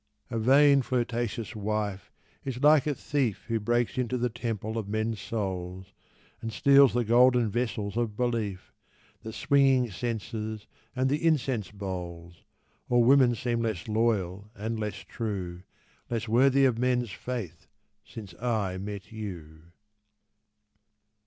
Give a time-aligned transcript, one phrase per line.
[0.31, 2.11] A vain, flirtatious wife
[2.43, 5.93] is like a thief Who breaks into the temple of men's souls,
[6.41, 8.73] And steals the golden vessels of belief,
[9.21, 12.41] The swinging censers, and the incense bowls.
[12.89, 15.61] All women seem less loyal and less true,
[16.09, 17.67] Less worthy of men's faith
[18.03, 19.65] since I met you.